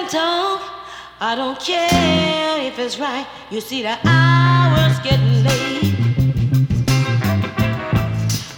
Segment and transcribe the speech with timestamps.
[0.00, 0.62] don't talk.
[1.20, 3.26] I don't care if it's right.
[3.50, 5.94] You see, the hour's getting late.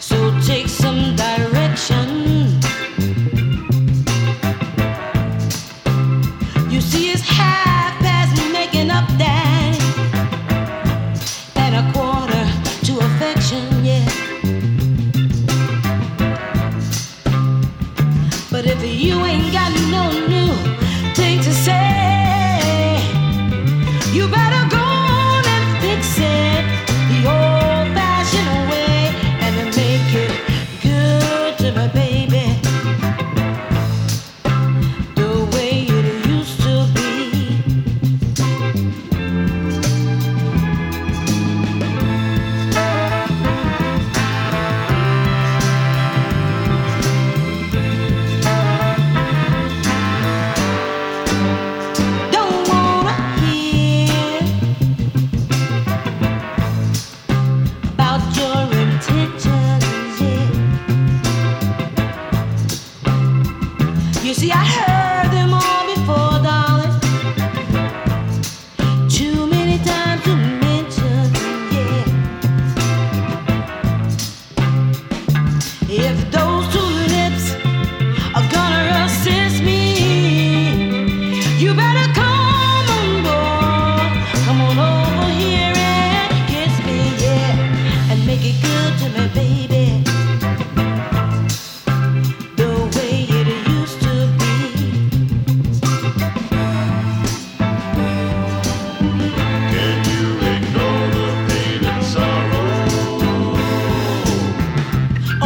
[0.01, 1.12] So take some.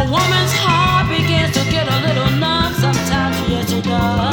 [0.09, 2.73] woman's heart begins to get a little numb.
[2.73, 4.26] Sometimes, yes, it does.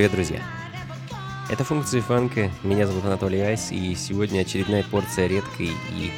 [0.00, 0.40] Привет, друзья!
[1.50, 2.50] Это функции фанка.
[2.62, 6.10] Меня зовут Анатолий Айс, и сегодня очередная порция редкой и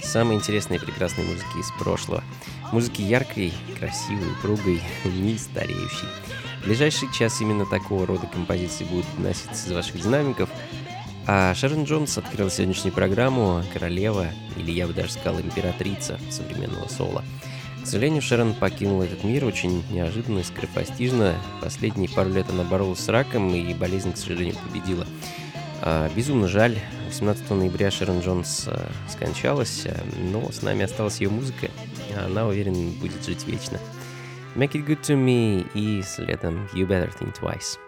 [0.00, 2.22] самой интересной и прекрасной музыки из прошлого.
[2.70, 6.06] Музыки яркой, красивой, упругой, не стареющей.
[6.62, 10.48] В ближайший час именно такого рода композиции будут доноситься из ваших динамиков,
[11.26, 17.24] а Шерон Джонс открыла сегодняшнюю программу «Королева», или я бы даже сказал «Императрица» современного соло–
[17.84, 21.34] к сожалению, Шерон покинула этот мир очень неожиданно и скоропостижно.
[21.60, 25.06] Последние пару лет она боролась с раком, и болезнь, к сожалению, победила.
[25.82, 26.78] А, безумно жаль.
[27.08, 30.02] 18 ноября Шерон Джонс а, скончалась, а,
[30.32, 31.68] но с нами осталась ее музыка.
[32.24, 33.78] Она, уверен, будет жить вечно.
[34.54, 37.83] Make It Good To Me и следом You Better Think Twice.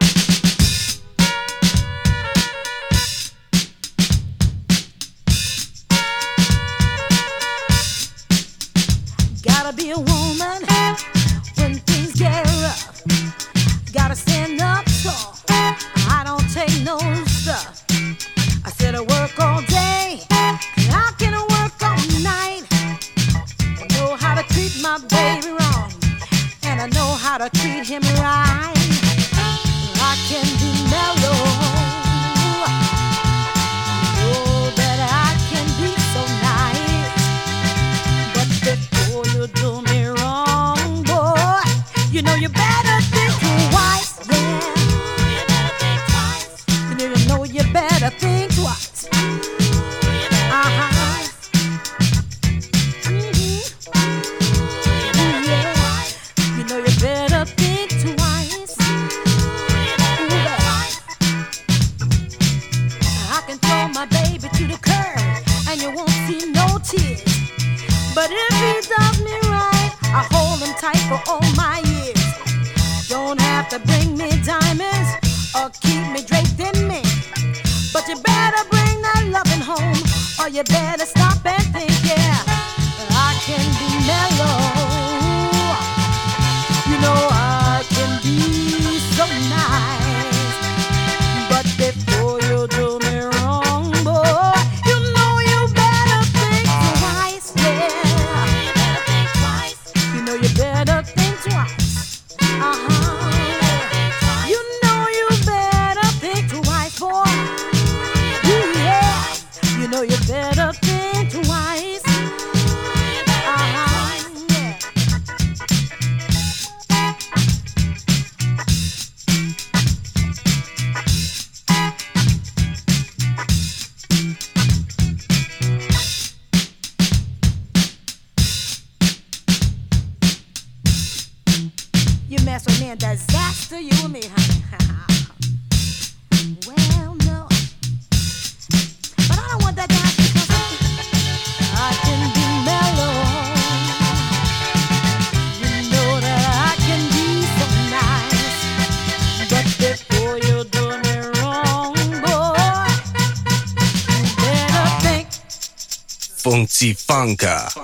[156.48, 157.76] Funky Funka.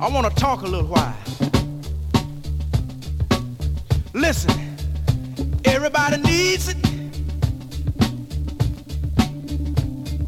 [0.00, 1.14] I want to talk a little while.
[4.12, 4.50] Listen,
[5.64, 6.76] everybody needs it.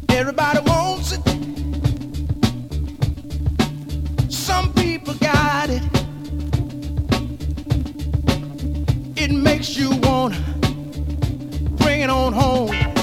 [0.07, 1.21] Everybody wants it.
[4.31, 5.83] Some people got it.
[9.17, 10.41] It makes you want to
[11.75, 12.96] bring it on home.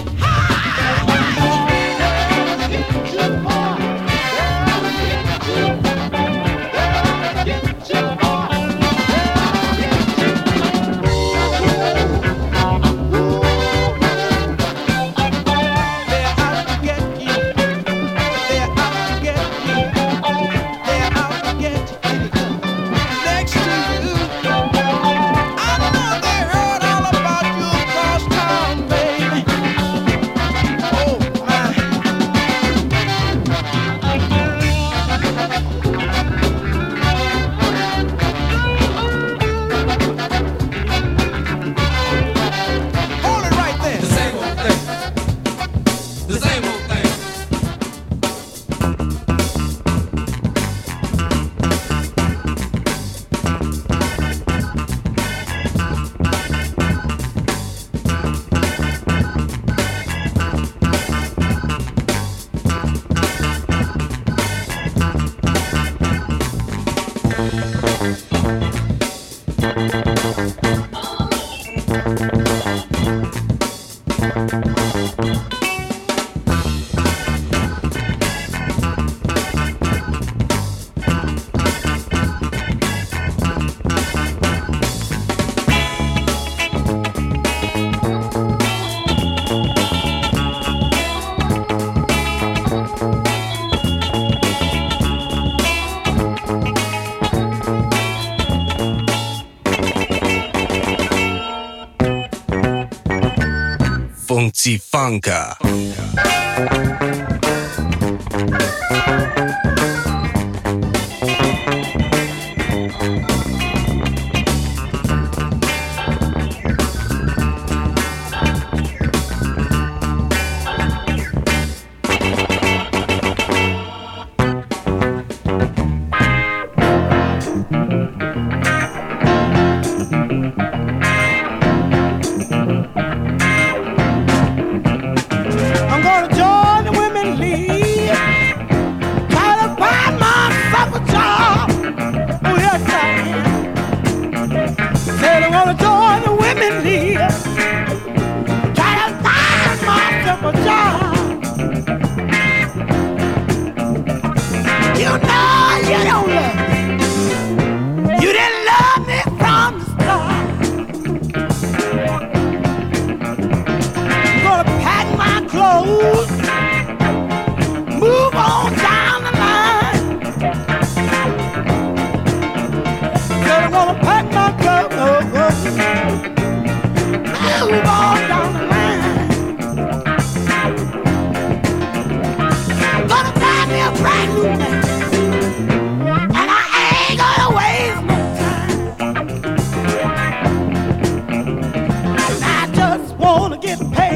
[104.45, 105.57] funky funka.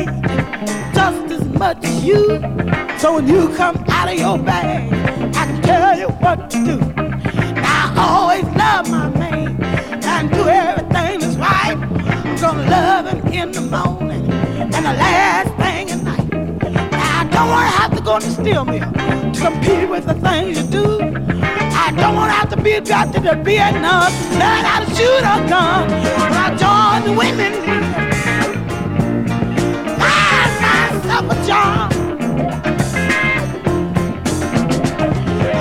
[0.04, 2.40] just as much as you.
[2.98, 4.92] So when you come out of your bag,
[5.36, 6.78] I can tell you what to do.
[7.62, 9.62] I always love my man
[10.04, 11.76] and do everything that's right.
[11.76, 16.34] I'm gonna love him in the morning and the last thing at night.
[16.92, 20.66] I don't wanna have to go to steal me to compete with the things you
[20.66, 21.00] do.
[21.84, 25.88] I don't wanna have to be drafted to Vietnam, learn how to shoot a gun.
[25.90, 28.07] When I joined the women.
[31.22, 31.92] Myself a job.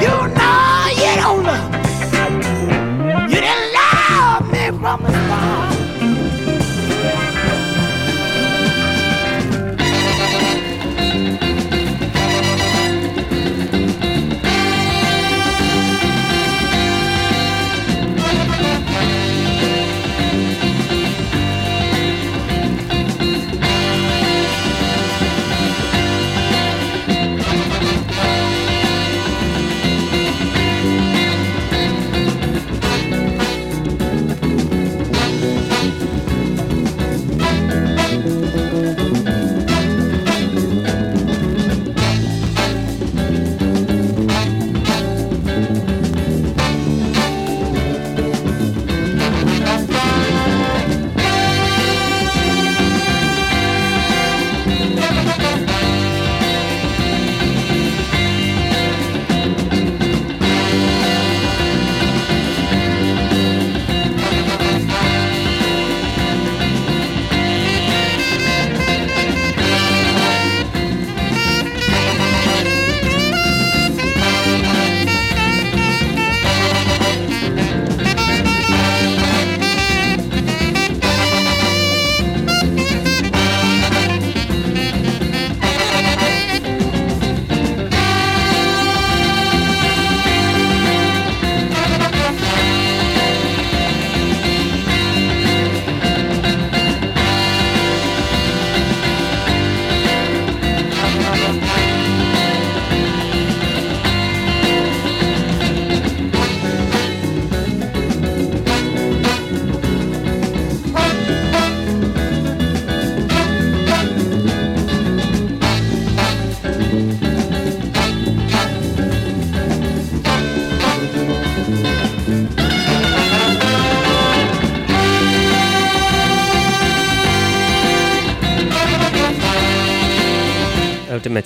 [0.02, 1.77] You know you don't love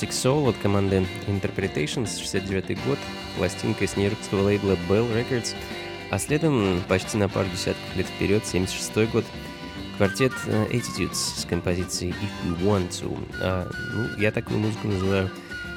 [0.02, 2.98] Automatic Soul от команды Interpretations, 69 год,
[3.38, 5.54] пластинка с нью-йоркского лейбла Bell Records,
[6.10, 9.26] а следом почти на пару десятков лет вперед, 76 год,
[9.98, 13.28] квартет э, Attitudes с композицией If You Want To.
[13.42, 15.30] А, ну, я такую музыку называю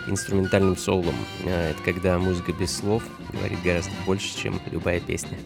[0.06, 1.16] инструментальным соулом.
[1.44, 3.02] А, это когда музыка без слов
[3.32, 5.38] говорит гораздо больше, чем любая песня.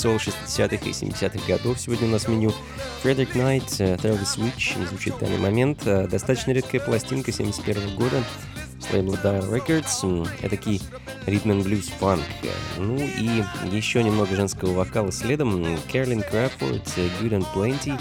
[0.00, 2.54] сол 60-х и 70-х годов сегодня у нас в меню.
[3.02, 5.82] Фредерик Найт, э, Travis Switch, звучит в данный момент.
[5.84, 8.24] Э, достаточно редкая пластинка 71 года
[8.78, 10.26] с лейбла Dial Records.
[10.40, 10.80] Это такие
[11.26, 12.22] ритм and блюз фанк.
[12.78, 15.66] Ну и еще немного женского вокала следом.
[15.92, 18.00] Кэролин Краффорд, э, Good and Plenty.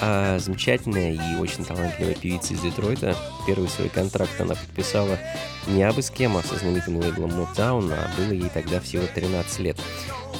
[0.00, 3.14] А замечательная и очень талантливая певица из Детройта.
[3.46, 5.16] Первый свой контракт она подписала
[5.66, 9.58] не абы с кем, а со знаменитым лейблом Motown, а было ей тогда всего 13
[9.60, 9.78] лет.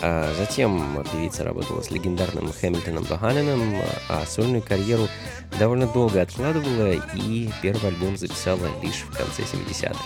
[0.02, 5.09] А затем певица работала с легендарным Хэмилтоном Баханином, а сольную карьеру
[5.59, 9.98] довольно долго откладывала и первый альбом записала лишь в конце 70-х.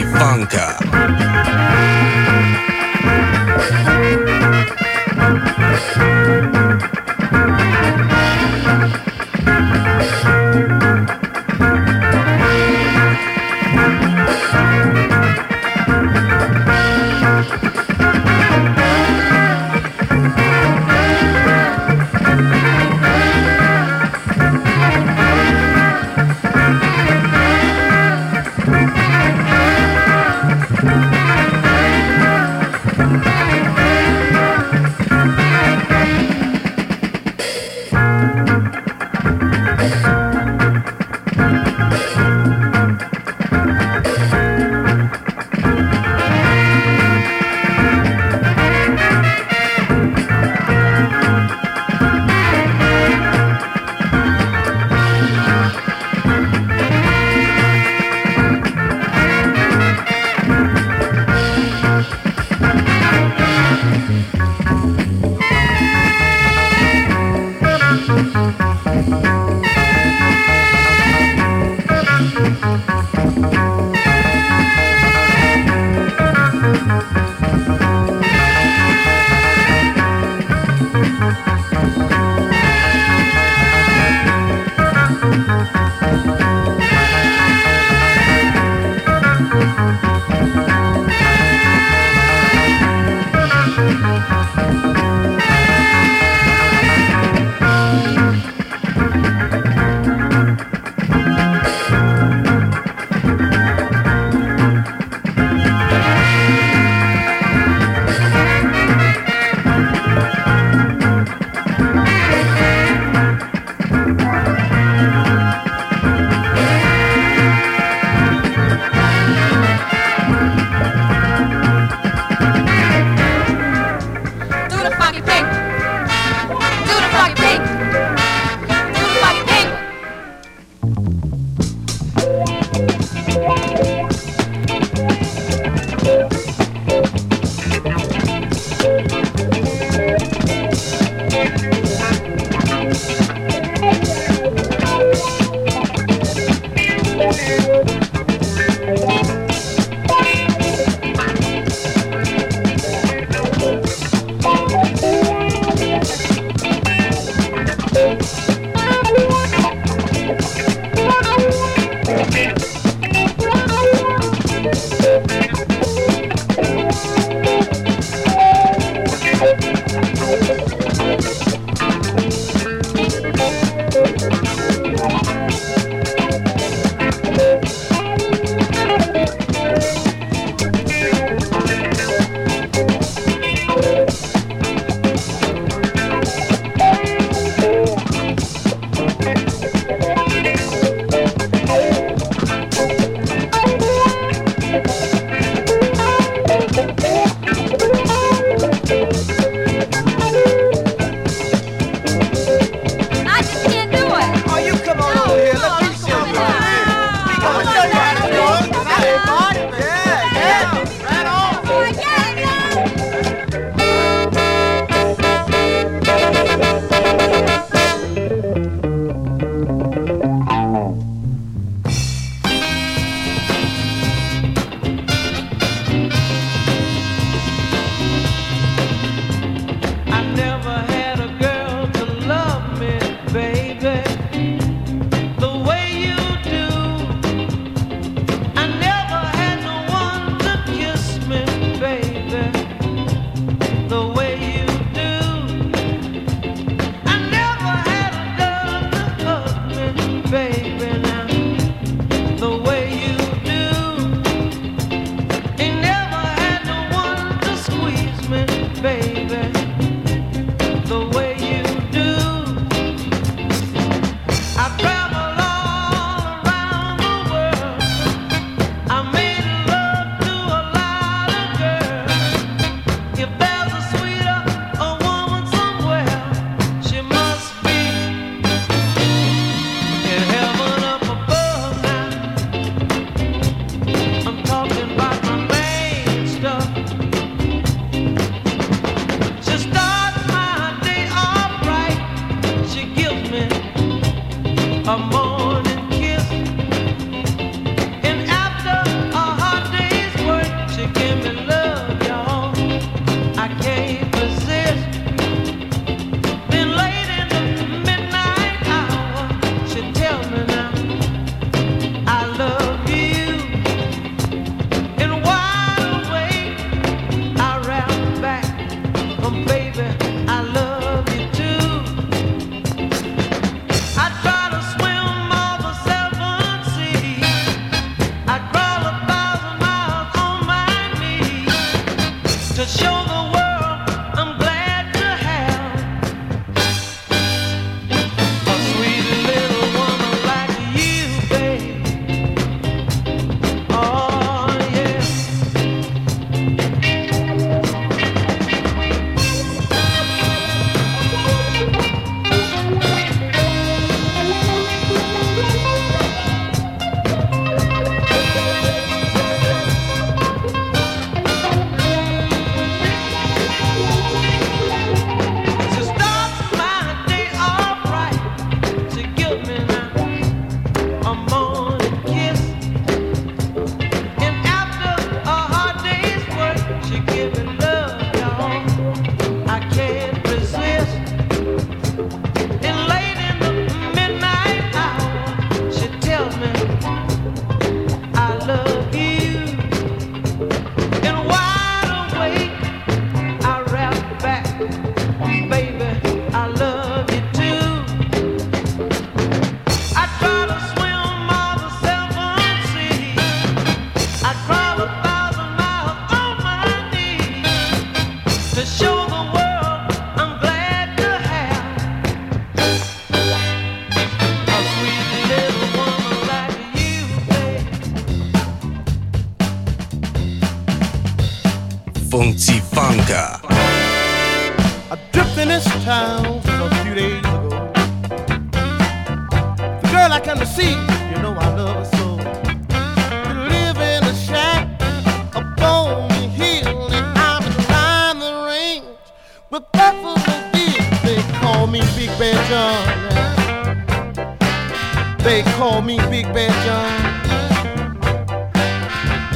[0.00, 0.81] Funka.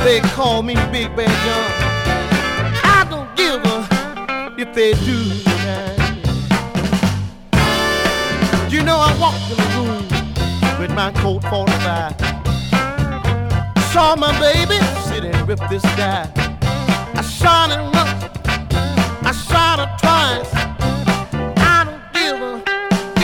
[0.06, 1.70] They call me Big Bad John.
[2.84, 5.18] I don't give a if they do.
[8.72, 10.06] You know I walked in the room
[10.78, 12.14] with my coat 45.
[13.90, 16.30] Saw my baby sitting with this guy.
[17.16, 18.22] I shot him once,
[19.26, 20.52] I shot her twice.
[21.58, 22.62] I don't give a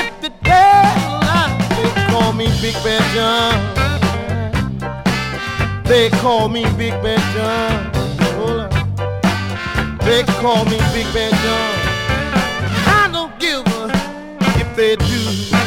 [0.00, 1.54] if the lies.
[1.76, 3.81] They call me Big Bad John.
[5.92, 7.92] They call me Big Bad John.
[8.32, 9.98] Hold on.
[9.98, 11.74] They call me Big Bad John.
[12.88, 13.90] I don't give a
[14.58, 15.61] if they do.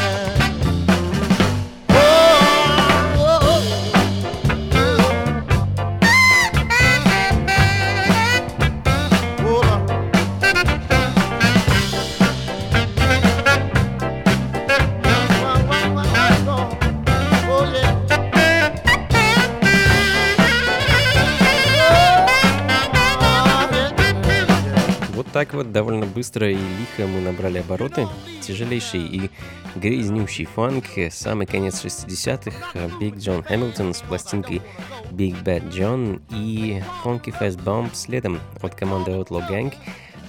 [25.35, 28.07] Так вот довольно быстро и лихо мы набрали обороты.
[28.41, 29.29] Тяжелейший и
[29.75, 34.61] грязнющий фанк, самый конец 60-х, Биг Джон Хэмилтон с пластинкой
[35.11, 39.73] Big Bad John и Funky Fast Bomb следом от команды Outlaw Gang.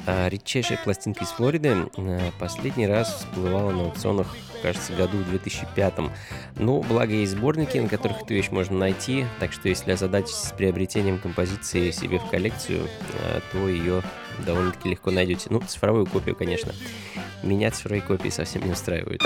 [0.09, 4.35] А редчайшая пластинка из Флориды э, последний раз всплывала на аукционах,
[4.66, 5.94] кажется, году в 2005.
[6.57, 10.52] Ну, благо есть сборники, на которых эту вещь можно найти, так что если озадачитесь с
[10.52, 14.02] приобретением композиции себе в коллекцию, э, то ее
[14.44, 15.46] довольно-таки легко найдете.
[15.50, 16.74] Ну, цифровую копию, конечно.
[17.44, 19.22] Меня цифровые копии совсем не устраивают.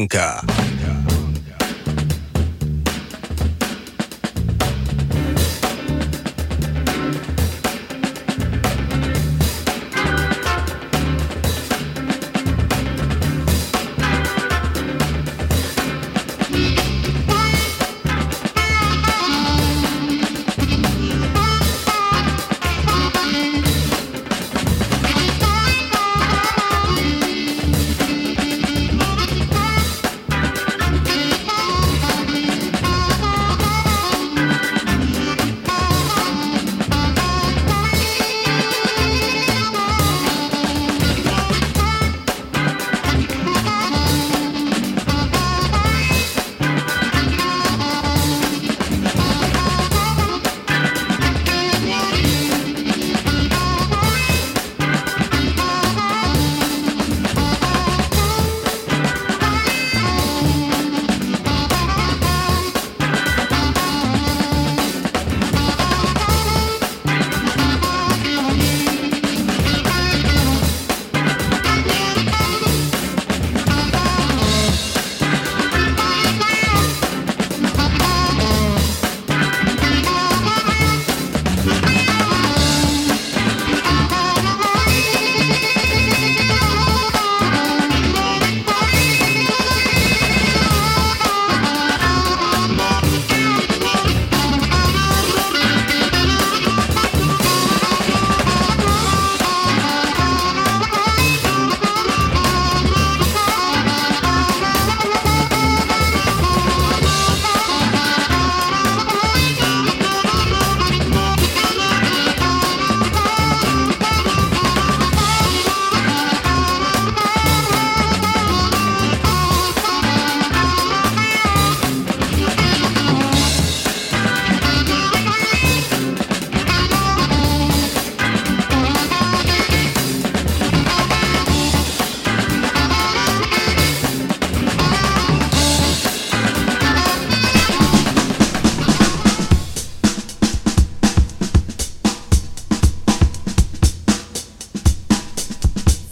[0.00, 0.49] ンカー。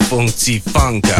[0.08, 1.10] 风起放歌。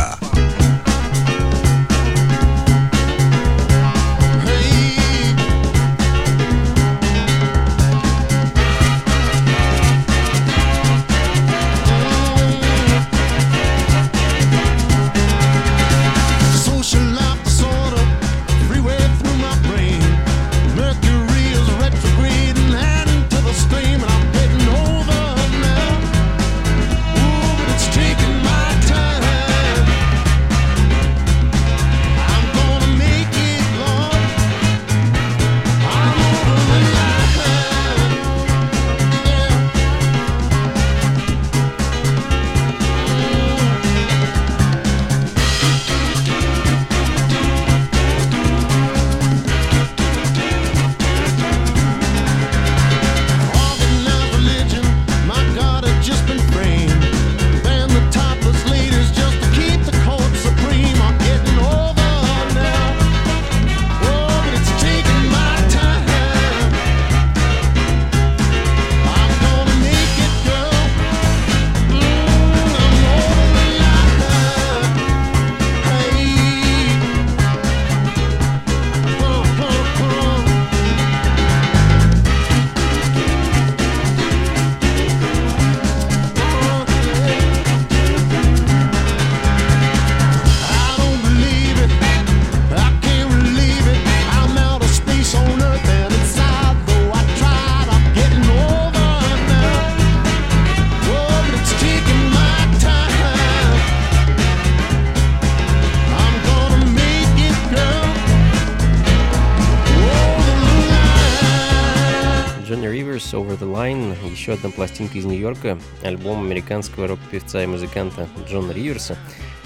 [112.68, 118.72] Cross Over the Line, еще одна пластинка из Нью-Йорка, альбом американского рок-певца и музыканта Джона
[118.72, 119.16] Риверса.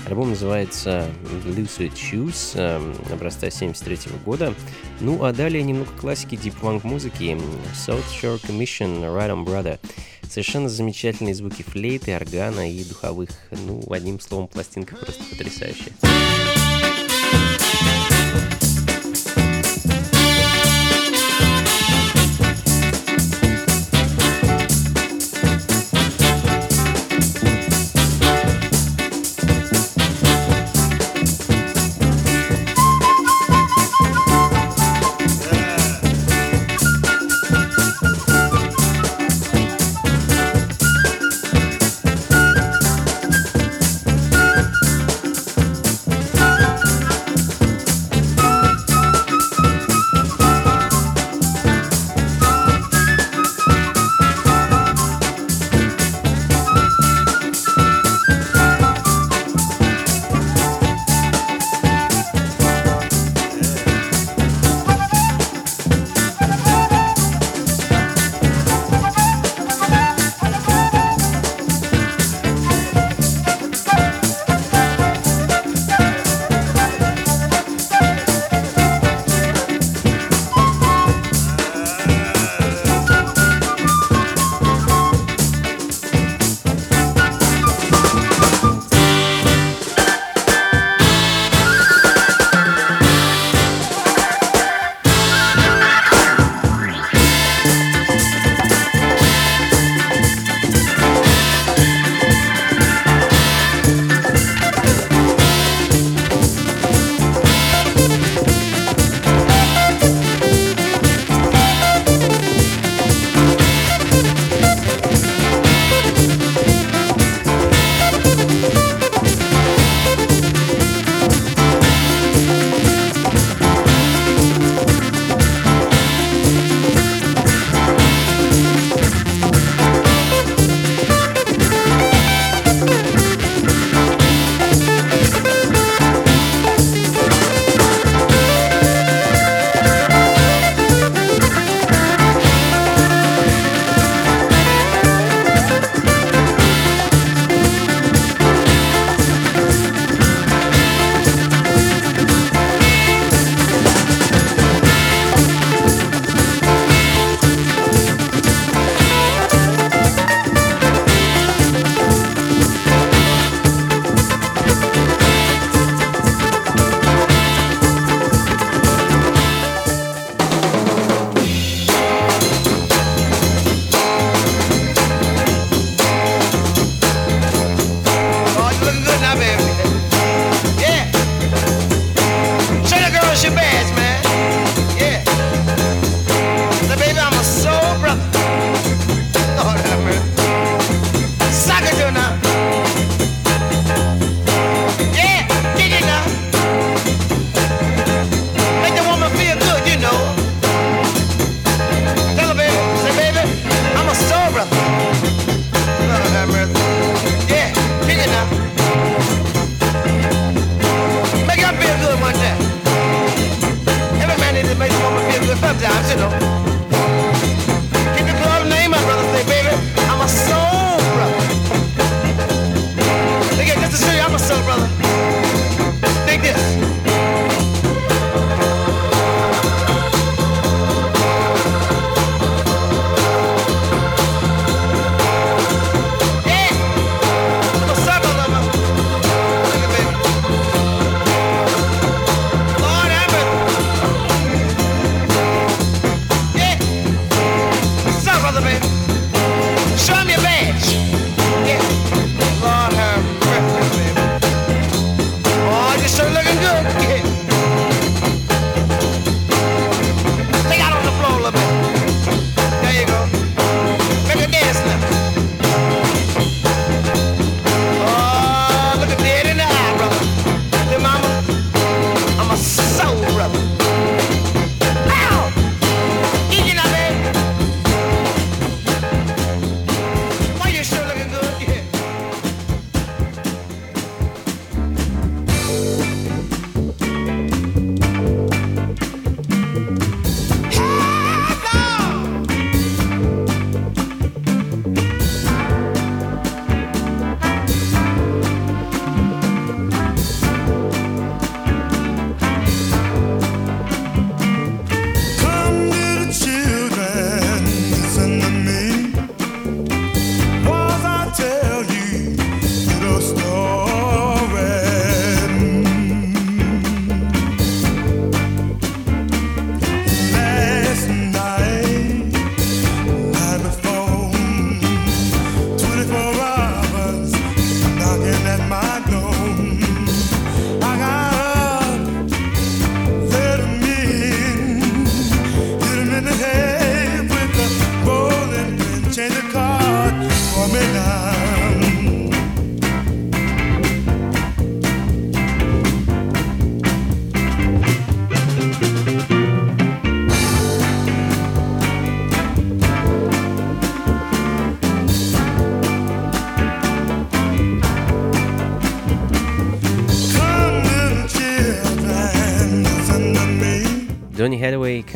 [0.07, 1.09] Альбом называется
[1.45, 4.55] Suede Shoes, э, образца 73 года.
[5.01, 7.37] Ну а далее немного классики Funk музыки.
[7.75, 9.81] South Shore Commission, Right Brother.
[10.29, 13.31] Совершенно замечательные звуки флейты, органа и духовых.
[13.51, 15.93] Ну, одним словом, пластинка просто потрясающая.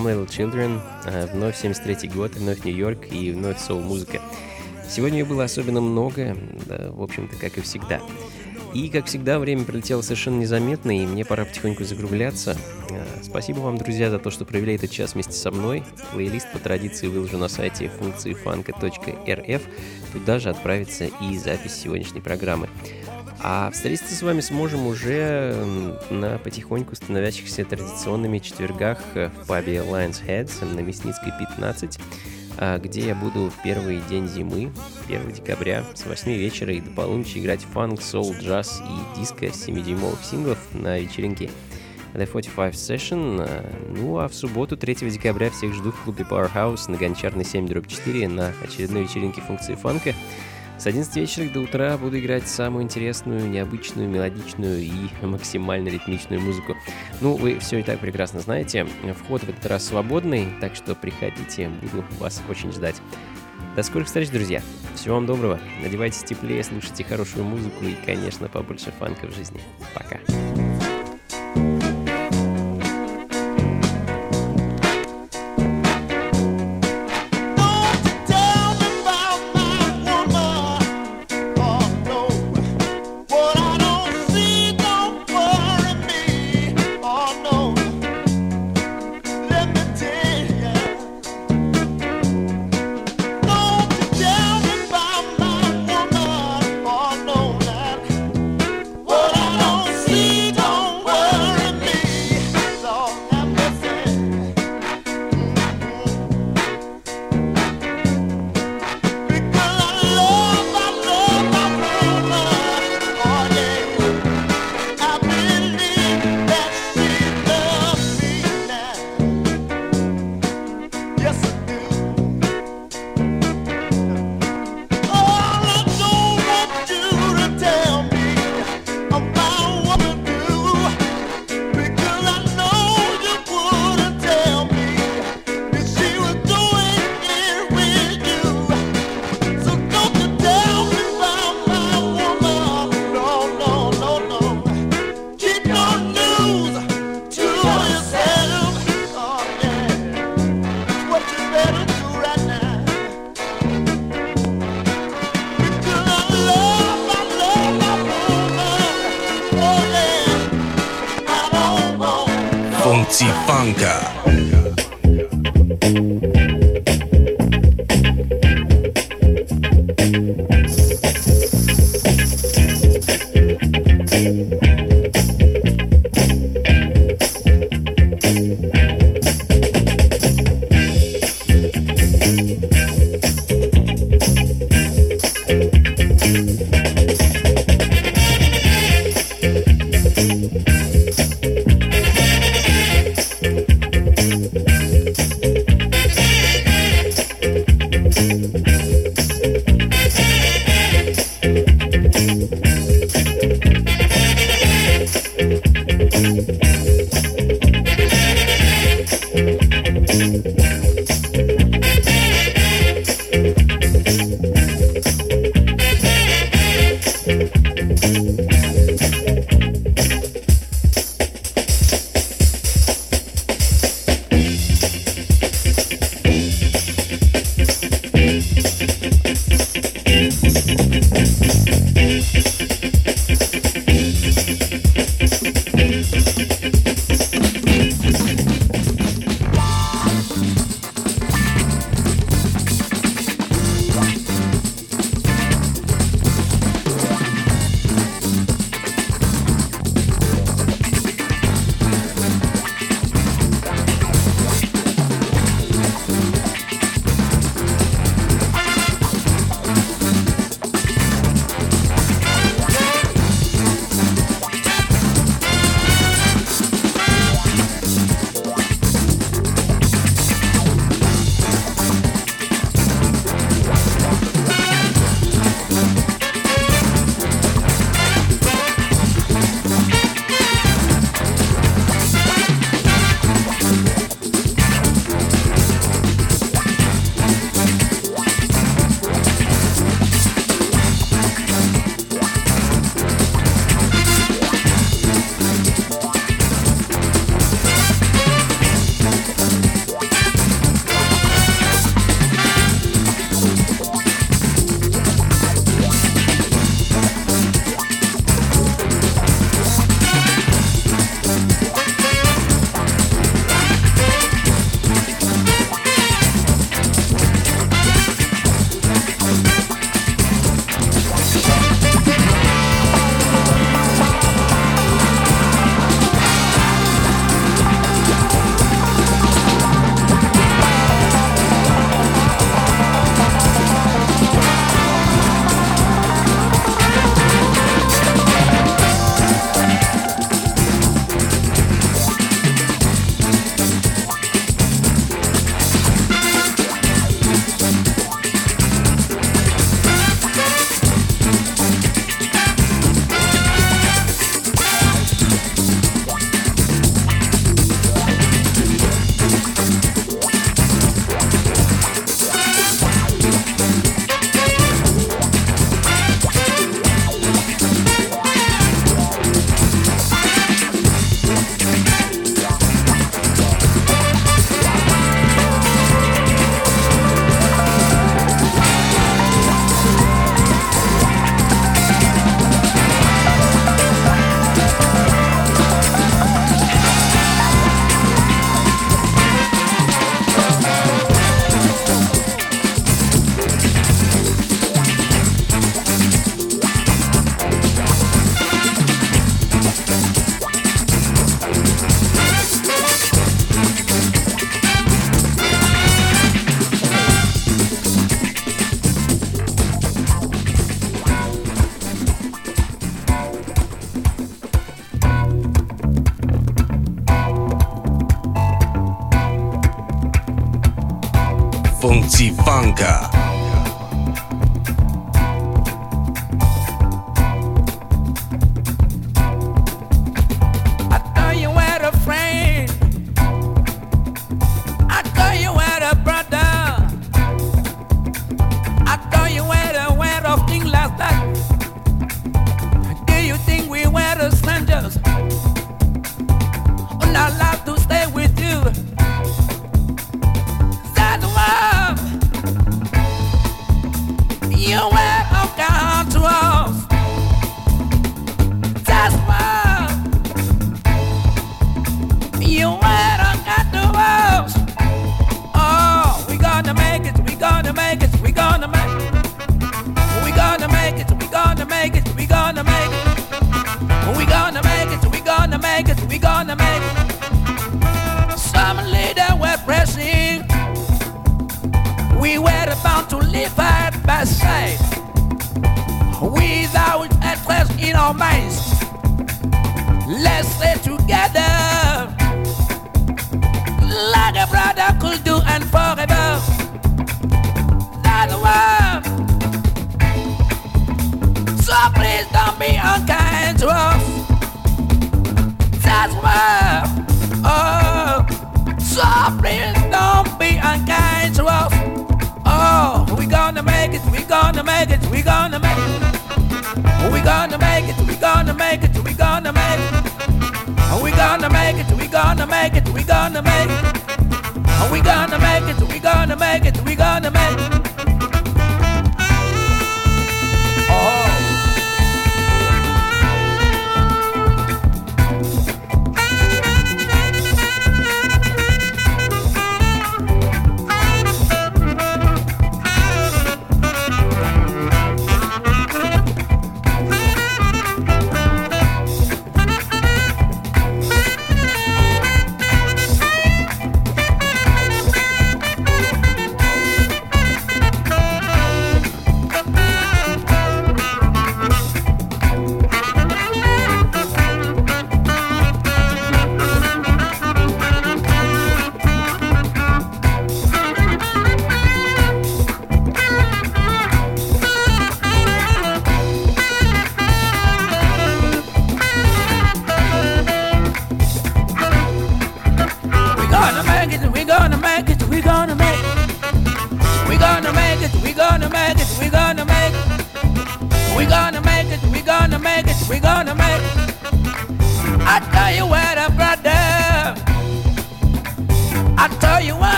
[0.00, 4.22] Come Little Children, э, вновь 73 год, вновь Нью-Йорк и вновь соул-музыка.
[4.88, 6.34] Сегодня ее было особенно много,
[6.64, 8.00] да, в общем-то, как и всегда.
[8.72, 12.56] И, как всегда, время пролетело совершенно незаметно, и мне пора потихоньку закругляться.
[12.88, 15.84] Э, Спасибо вам, друзья, за то, что провели этот час вместе со мной.
[16.14, 18.34] Плейлист по традиции выложу на сайте функции.
[20.14, 22.70] Туда же отправится и запись сегодняшней программы.
[23.42, 25.54] А встретиться с вами сможем уже
[26.10, 31.98] на потихоньку становящихся традиционными четвергах э, в пабе Lions Heads на Мясницкой 15,
[32.58, 34.70] а, где я буду в первый день зимы,
[35.08, 40.22] 1 декабря, с 8 вечера и до полуночи играть фанк, соул, джаз и диско 7-дюймовых
[40.22, 41.48] синглов на вечеринке
[42.12, 43.46] The 45 Session.
[43.48, 47.66] А, Ну а в субботу, 3 декабря, всех жду в клубе Powerhouse на Гончарной 7
[47.66, 50.14] 4 на очередной вечеринке функции фанка.
[50.80, 56.74] С 11 вечера до утра буду играть самую интересную, необычную, мелодичную и максимально ритмичную музыку.
[57.20, 58.86] Ну, вы все и так прекрасно знаете.
[59.22, 62.96] Вход в этот раз свободный, так что приходите, буду вас очень ждать.
[63.76, 64.62] До скорых встреч, друзья.
[64.94, 65.60] Всего вам доброго.
[65.82, 69.60] Надевайтесь теплее, слушайте хорошую музыку и, конечно, побольше фанка в жизни.
[69.92, 70.18] Пока.